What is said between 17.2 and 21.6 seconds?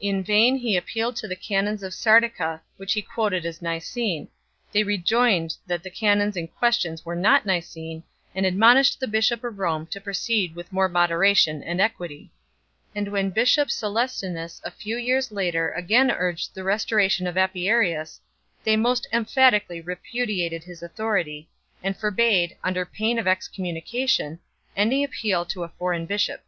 of Apiarius, they most em phatically repudiated his authority,